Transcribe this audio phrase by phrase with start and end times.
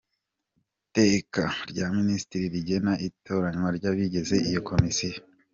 [0.83, 5.21] Iteka rya Minisitiri rigena itoranywa ry’abagize iyo komisiyo.